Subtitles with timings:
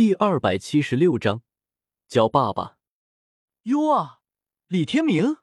[0.00, 1.42] 第二百七十六章，
[2.08, 2.78] 叫爸爸。
[3.64, 4.20] 哟啊，
[4.66, 5.36] 李天明，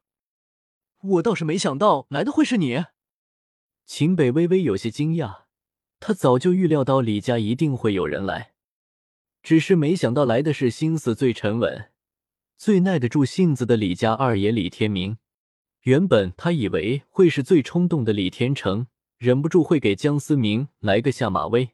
[1.00, 2.86] 我倒是没想到来的会是你。
[3.86, 5.44] 秦北微微有些惊讶，
[6.00, 8.56] 他早就预料到李家一定会有人来，
[9.44, 11.92] 只是没想到来的是心思最沉稳、
[12.58, 15.20] 最耐得住性子的李家二爷李天明。
[15.82, 18.88] 原本他以为会是最冲动的李天成，
[19.20, 21.70] 忍不住会给江思明来个下马威。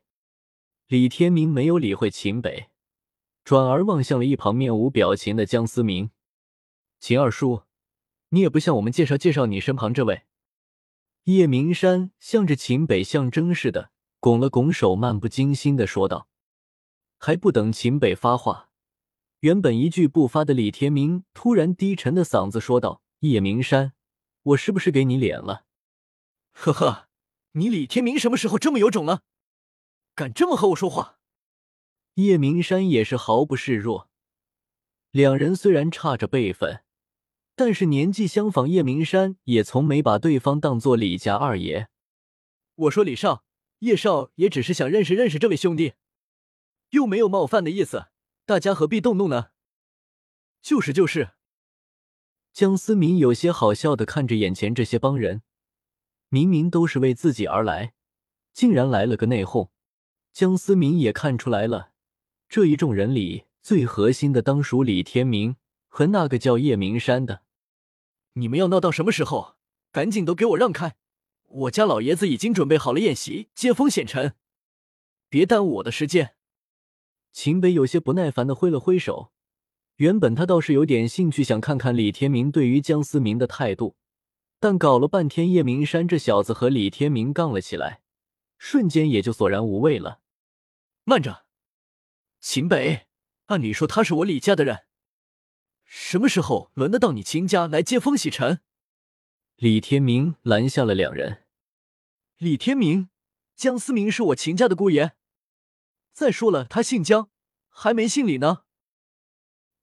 [0.88, 2.68] 李天明没有理会秦北，
[3.44, 6.12] 转而望向了一旁面无表情的江思明。
[6.99, 7.63] 秦二叔，
[8.30, 10.23] 你也不向我们介绍介绍你身旁这位。
[11.26, 16.27] 叶明山向着秦北象征似的拱了拱手，漫不经心的说道。
[17.18, 18.70] 还不等秦北发话，
[19.40, 23.94] 原本一句不发的李天明突然低沉的嗓子说道：“叶明山，
[24.44, 25.66] 我是不是给你脸了？”
[26.52, 27.07] 呵呵，
[27.54, 29.21] 你李天明什么时候这么有种了？
[30.16, 31.20] 敢这么和我说话？
[32.16, 34.09] 叶明山也是毫不示弱。
[35.12, 36.82] 两人虽然差着辈分。
[37.55, 41.88] 但是年纪相仿，叶明山也从没把对方当做李家二爷。
[42.73, 43.46] 我说李少，
[43.79, 45.93] 叶少也只是想认识认识这位兄弟，
[46.90, 48.07] 又没有冒犯的意思，
[48.48, 49.51] 大家何必动怒呢？
[50.63, 51.34] 就是就是。
[52.51, 55.43] 江思明有些好笑的看着眼前这些帮人，
[56.29, 57.93] 明明都是为自己而来，
[58.51, 59.70] 竟然来了个内讧。
[60.32, 61.93] 江思明也看出来了，
[62.54, 65.56] 这一众人里最核心的当属李天明。
[65.88, 67.41] 和那个叫叶明山的，
[68.34, 69.56] 你们要闹到什么时候？
[69.91, 70.95] 赶紧都给我让开！
[71.50, 74.35] 我家老爷子已经准备好了宴席，接风显尘，
[75.29, 76.35] 别耽误我的时间。
[77.31, 79.31] 秦北有些不耐烦的挥了挥手。
[79.95, 83.95] 原本他倒是有点兴趣，想看看李天明对于江思明的态度，
[84.59, 88.01] 但搞了半天，叶明山这小子和李天明杠了起来，
[88.59, 90.19] 瞬间也就索然无味了。
[91.03, 91.45] 慢着，
[92.46, 93.08] 秦北，
[93.46, 94.80] 按理说他是我李家的人。
[95.86, 98.59] 什么时候轮得到你秦家来接风洗尘？
[99.56, 101.45] 李天明拦下了两人。
[102.38, 103.09] 李天明，
[103.56, 105.13] 江思明是我秦家的姑爷。
[106.12, 107.29] 再说了，他姓江，
[107.69, 108.63] 还没姓李呢。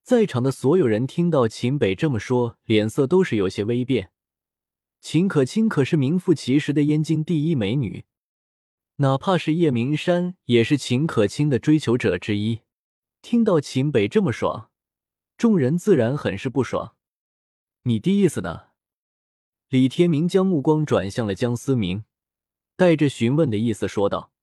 [0.02, 4.12] 在场的所有人听到秦北这么说，脸色都是有些微变。
[5.00, 8.04] 秦可卿可是名副其实的燕京第一美女，
[9.00, 12.60] 哪怕是叶明山，也是秦可卿的追求者之一。
[13.22, 14.70] 听到秦北这么爽。
[15.38, 16.96] 众人自然很是不爽。
[17.84, 18.72] 你的意思呢？
[19.68, 22.04] 李天明将目光转向了江思明，
[22.76, 24.34] 带着询问的意思说道：“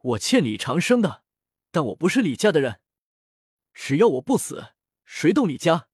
[0.00, 1.22] 我欠李长生的，
[1.70, 2.80] 但我不是李家的人。
[3.74, 4.68] 只要我不死，
[5.04, 5.88] 谁动李家，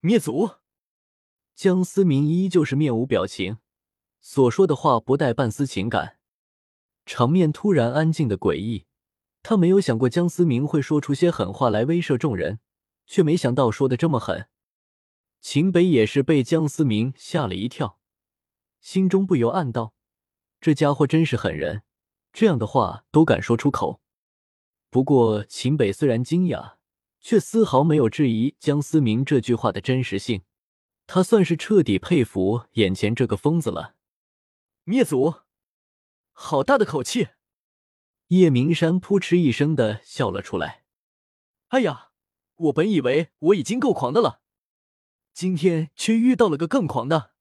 [0.00, 0.52] 灭族。”
[1.54, 3.58] 江思明依旧是面无表情，
[4.22, 6.14] 所说的话不带半丝情感。
[7.06, 8.84] 场面突然安静的诡异，
[9.42, 12.58] 他没有想过江思明会说出些狠话来威慑众人。
[13.08, 14.48] 却没想到说的这么狠，
[15.40, 18.00] 秦北也是被江思明吓了一跳，
[18.80, 19.94] 心中不由暗道：
[20.60, 21.84] 这家伙真是狠人，
[22.32, 24.00] 这样的话都敢说出口。
[24.90, 26.78] 不过秦北虽然惊讶，
[27.20, 30.42] 却丝毫没有质疑江思明这句话的真实性，
[31.06, 33.94] 他算是彻底佩服眼前这个疯子了。
[34.82, 35.32] 灭族，
[36.38, 37.28] 好大的口气！
[38.26, 40.84] 叶明山扑哧一声的笑了出来。
[41.68, 42.10] 哎呀！
[42.56, 44.42] 我本以为我已经够狂的了，
[45.32, 47.32] 今天却遇到了个更狂的，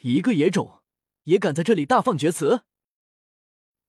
[0.00, 0.82] 一个野种
[1.24, 2.64] 也敢在这里大放厥词。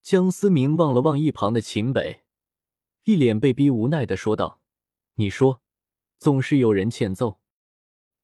[0.03, 2.23] 江思明望了望一旁的秦北，
[3.05, 4.61] 一脸被逼无奈的说道
[5.17, 5.63] ：“你说，
[6.19, 7.39] 总是有人欠揍。”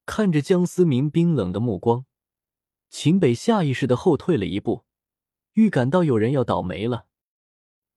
[0.06, 2.06] 看着江思明冰冷的目光，
[2.90, 4.86] 秦北下意识的后退了一步，
[5.60, 7.08] 预感到有人要倒霉了。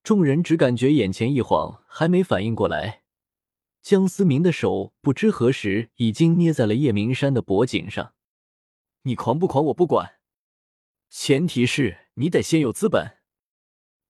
[0.03, 3.03] 众人只感觉眼前一晃，还没反应过来。
[3.81, 8.15] 江思明的手不知何时已经捏在了叶明山的脖颈上。
[9.03, 10.15] 你狂不狂我不管，
[11.09, 13.19] 前提是你得先有资本。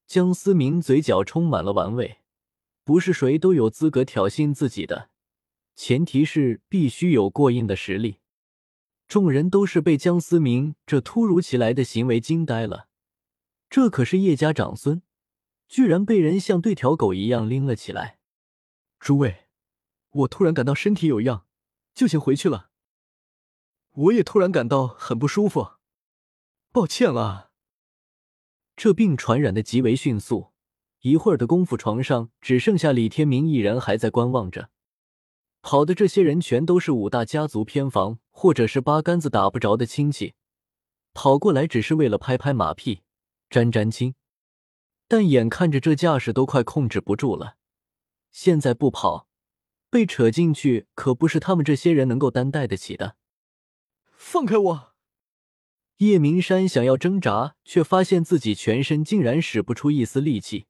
[0.07, 2.21] 江思明嘴角充满了玩味，
[2.85, 5.11] 不是谁都有资格挑衅自己的，
[5.77, 8.21] 前提是必须有过硬的实力。
[9.07, 12.89] 众人都是被江思明这突如其来的行为惊呆了，
[13.73, 15.01] 这可是叶家长孙，
[15.67, 18.19] 居然被人像对条狗一样拎了起来。
[19.01, 19.47] 诸位。
[20.11, 21.47] 我突然感到身体有恙，
[21.95, 22.69] 就先回去了。
[23.93, 25.77] 我也突然感到很不舒服，
[26.71, 27.51] 抱歉了。
[28.77, 30.49] 这病传染的极为迅速，
[31.01, 34.69] 一会儿的功夫，床上只剩下李天明一人还在观望着。
[35.63, 40.35] 跑的这些人全都是五大家族偏房，或者是八竿子打不着的亲戚，
[41.15, 43.01] 跑过来只是为了拍拍马屁、
[43.53, 44.15] 沾沾亲。
[45.07, 47.59] 但眼看着这架势都快控制不住了。
[48.31, 49.29] 现在不跑，
[49.91, 53.17] 被扯进去可不是他们这些人能够担待得起的。
[54.17, 54.95] 放开我！
[55.99, 60.65] 叶明山想要挣扎，却发现自己全身竟然使不出一丝力气，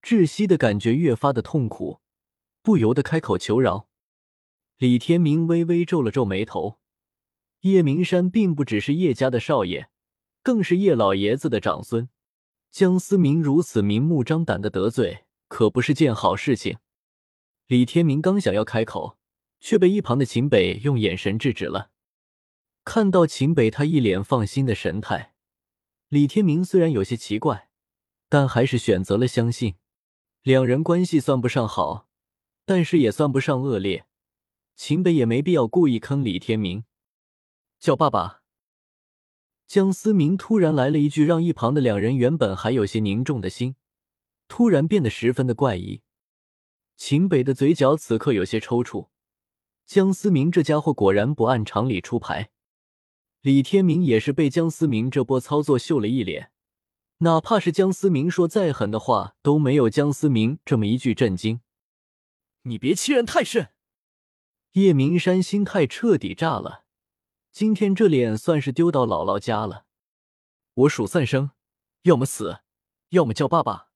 [0.00, 2.00] 窒息的感觉越发的痛苦，
[2.62, 3.86] 不由得开口求饶。
[4.78, 6.78] 李天明微微皱了皱眉头。
[7.60, 9.90] 叶明山并不只是叶家的少爷，
[10.42, 12.08] 更是叶老爷子的长孙。
[12.70, 16.78] 江思明如此明目张胆的得罪，可不是件好事情。
[17.66, 19.18] 李天明刚想要开口，
[19.60, 21.90] 却被一旁的秦北用眼神制止了。
[22.84, 25.34] 看到秦北他一脸放心的神态，
[26.08, 27.68] 李天明虽然有些奇怪，
[28.28, 29.76] 但还是选择了相信。
[30.42, 32.08] 两人关系算不上好，
[32.64, 34.06] 但是也算不上恶劣。
[34.74, 36.84] 秦北也没必要故意坑李天明。
[37.78, 38.41] 叫爸爸。
[39.72, 43.74] 江思明突然来了一句，让一旁的两人原本还有些凝重的心，
[44.46, 46.02] 突然变得十分的怪异。
[46.98, 49.08] 秦北的嘴角此刻有些抽搐。
[49.86, 52.50] 江思明这家伙果然不按常理出牌。
[53.40, 56.52] 李天明也是被江思明这波操作秀了一脸，
[57.20, 61.62] 哪怕是江思明说再狠的话，都没有江思明这么一句震惊。
[62.64, 63.70] 你别欺人太甚！
[64.72, 66.81] 叶明山心态彻底炸了。
[67.52, 69.84] 今天这脸算是丢到姥姥家了。
[70.72, 71.50] 我数三声，
[72.04, 72.60] 要么死，
[73.10, 73.90] 要么叫爸爸。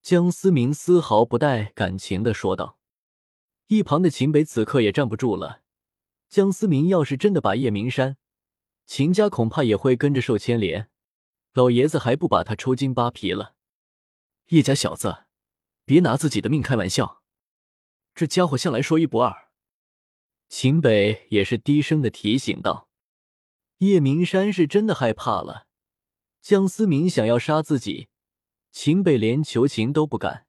[0.00, 2.78] 江思明丝毫不带感情的说道。
[3.66, 5.60] 一旁的秦北此刻也站不住了。
[6.30, 8.16] 江思明要是真的把叶明山，
[8.86, 10.88] 秦家恐怕也会跟着受牵连。
[11.52, 13.54] 老爷子还不把他抽筋扒皮了？
[14.48, 15.24] 叶家小子，
[15.84, 17.22] 别拿自己的命开玩笑。
[18.14, 19.50] 这家伙向来说一不二。
[20.54, 22.86] 秦北也是低声的提醒道
[23.80, 25.66] ：“叶明山是真的害怕了。
[26.42, 28.08] 江思明想要杀自己，
[28.70, 30.46] 秦北连求情都不敢。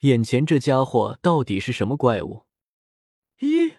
[0.00, 2.46] 眼前这家伙到底是什么怪物？”
[3.40, 3.74] 咦。